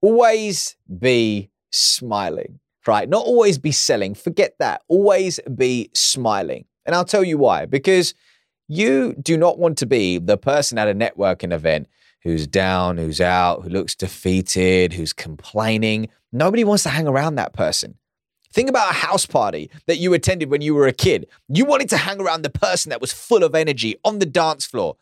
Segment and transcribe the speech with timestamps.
[0.00, 3.08] Always be smiling, right?
[3.08, 4.16] Not always be selling.
[4.16, 4.82] Forget that.
[4.88, 6.64] Always be smiling.
[6.84, 7.66] And I'll tell you why.
[7.66, 8.14] Because
[8.66, 11.86] you do not want to be the person at a networking event
[12.24, 16.08] who's down, who's out, who looks defeated, who's complaining.
[16.32, 17.94] Nobody wants to hang around that person.
[18.52, 21.26] Think about a house party that you attended when you were a kid.
[21.48, 24.66] You wanted to hang around the person that was full of energy on the dance
[24.66, 24.96] floor.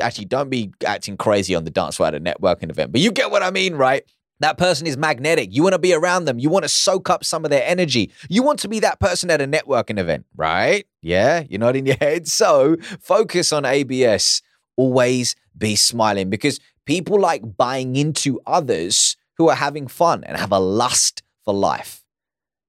[0.00, 3.10] Actually, don't be acting crazy on the dance floor at a networking event, but you
[3.10, 4.04] get what I mean, right?
[4.40, 5.48] That person is magnetic.
[5.54, 6.38] You want to be around them.
[6.38, 8.12] You want to soak up some of their energy.
[8.28, 10.86] You want to be that person at a networking event, right?
[11.00, 12.28] Yeah, you're nodding your head.
[12.36, 14.42] So focus on ABS.
[14.76, 20.52] Always be smiling because people like buying into others who are having fun and have
[20.52, 22.05] a lust for life.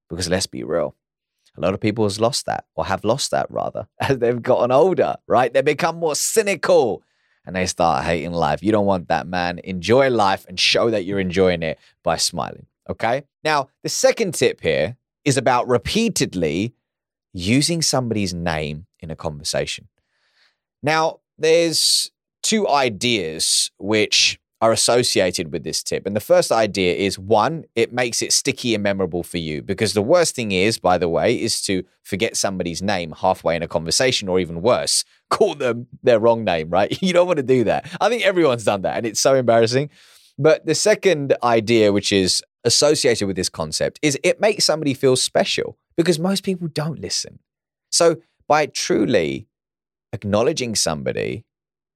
[0.09, 0.95] Because let's be real,
[1.57, 4.71] a lot of people has lost that or have lost that rather as they've gotten
[4.71, 5.53] older, right?
[5.53, 7.03] They become more cynical
[7.45, 8.61] and they start hating life.
[8.61, 9.59] You don't want that, man.
[9.63, 12.65] Enjoy life and show that you're enjoying it by smiling.
[12.89, 13.23] Okay.
[13.43, 16.73] Now, the second tip here is about repeatedly
[17.33, 19.87] using somebody's name in a conversation.
[20.83, 22.11] Now, there's
[22.43, 26.05] two ideas which are associated with this tip.
[26.07, 29.61] And the first idea is one, it makes it sticky and memorable for you.
[29.61, 33.61] Because the worst thing is, by the way, is to forget somebody's name halfway in
[33.61, 36.97] a conversation, or even worse, call them their wrong name, right?
[37.07, 37.87] You don't want to do that.
[38.01, 39.89] I think everyone's done that, and it's so embarrassing.
[40.37, 45.15] But the second idea, which is associated with this concept, is it makes somebody feel
[45.15, 47.39] special because most people don't listen.
[47.91, 49.47] So by truly
[50.11, 51.45] acknowledging somebody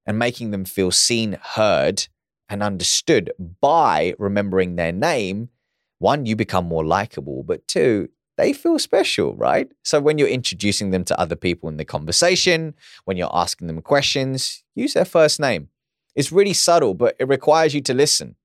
[0.06, 2.08] and making them feel seen, heard,
[2.52, 3.32] and understood
[3.62, 5.50] by remembering their name,
[6.00, 9.72] one, you become more likable, but two, they feel special, right?
[9.84, 12.74] So when you're introducing them to other people in the conversation,
[13.06, 15.70] when you're asking them questions, use their first name.
[16.14, 18.36] It's really subtle, but it requires you to listen.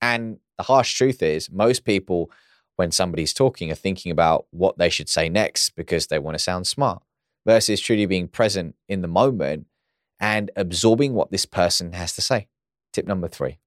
[0.00, 2.30] And the harsh truth is, most people,
[2.76, 6.42] when somebody's talking, are thinking about what they should say next because they want to
[6.42, 7.02] sound smart
[7.44, 9.66] versus truly being present in the moment
[10.18, 12.46] and absorbing what this person has to say.
[12.92, 13.58] Tip number three.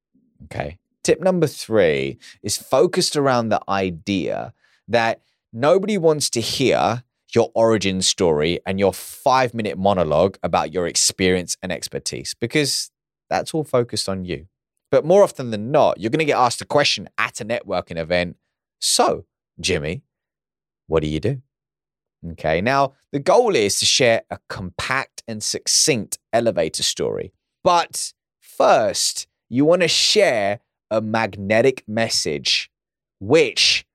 [0.46, 0.78] Okay.
[1.04, 4.54] Tip number three is focused around the idea
[4.88, 5.22] that
[5.52, 11.58] nobody wants to hear your origin story and your five minute monologue about your experience
[11.62, 12.92] and expertise because
[13.30, 14.48] that's all focused on you.
[14.92, 17.98] But more often than not, you're going to get asked a question at a networking
[17.98, 18.36] event.
[18.80, 19.26] So,
[19.60, 20.04] Jimmy,
[20.88, 21.42] what do you do?
[22.32, 22.60] Okay.
[22.62, 27.32] Now, the goal is to share a compact and succinct elevator story.
[27.64, 28.12] But
[28.62, 30.60] first, you want to share
[30.92, 32.70] a magnetic message
[33.20, 33.86] which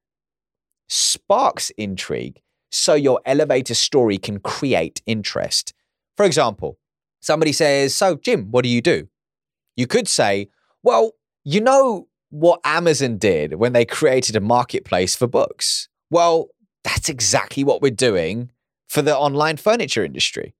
[0.89, 2.41] sparks intrigue
[2.71, 5.73] so your elevator story can create interest.
[6.17, 6.79] For example,
[7.21, 9.09] somebody says, So, Jim, what do you do?
[9.77, 10.49] You could say,
[10.83, 11.13] Well,
[11.45, 15.89] you know what Amazon did when they created a marketplace for books?
[16.11, 16.49] Well,
[16.83, 18.51] that's exactly what we're doing
[18.89, 20.55] for the online furniture industry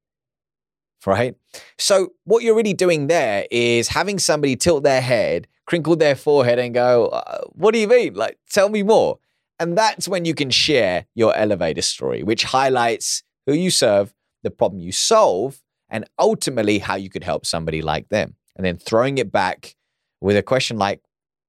[1.07, 1.35] right?
[1.79, 6.59] So, what you're really doing there is having somebody tilt their head, crinkle their forehead,
[6.59, 8.15] and go, uh, What do you mean?
[8.15, 9.19] Like, tell me more.
[9.59, 14.13] And that's when you can share your elevator story, which highlights who you serve,
[14.43, 18.35] the problem you solve, and ultimately how you could help somebody like them.
[18.55, 19.77] And then throwing it back
[20.21, 21.03] with a question like,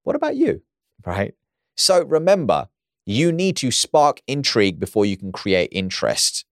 [0.04, 0.62] What about you?
[1.06, 1.34] Right?
[1.76, 2.70] So remember,
[3.06, 6.46] you need to spark intrigue before you can create interest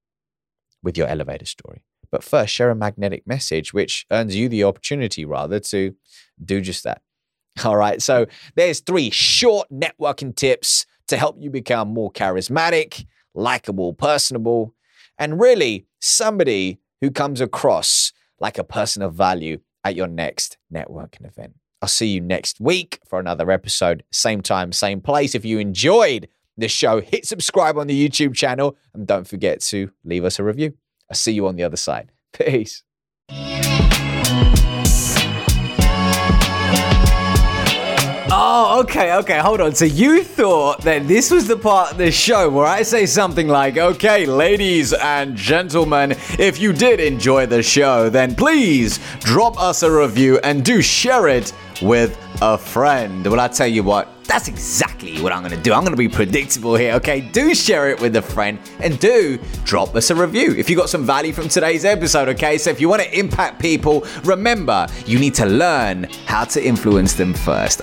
[0.81, 1.83] with your elevator story.
[2.11, 5.95] But first, share a magnetic message, which earns you the opportunity, rather, to
[6.43, 7.01] do just that.
[7.63, 8.01] All right.
[8.01, 8.25] So
[8.55, 14.73] there's three short networking tips to help you become more charismatic, likable, personable,
[15.17, 21.25] and really somebody who comes across like a person of value at your next networking
[21.25, 21.53] event.
[21.81, 25.35] I'll see you next week for another episode, same time, same place.
[25.35, 29.91] If you enjoyed this show, hit subscribe on the YouTube channel and don't forget to
[30.03, 30.73] leave us a review.
[31.09, 32.11] I'll see you on the other side.
[32.33, 32.83] Peace.
[38.37, 39.73] Oh, okay, okay, hold on.
[39.75, 43.47] So you thought that this was the part of the show where I say something
[43.47, 49.83] like, okay, ladies and gentlemen, if you did enjoy the show, then please drop us
[49.83, 53.25] a review and do share it with a friend.
[53.25, 55.73] Well, I tell you what, that's exactly what I'm going to do.
[55.73, 57.21] I'm going to be predictable here, okay?
[57.21, 60.89] Do share it with a friend and do drop us a review if you got
[60.89, 62.57] some value from today's episode, okay?
[62.57, 67.13] So if you want to impact people, remember, you need to learn how to influence
[67.13, 67.81] them first.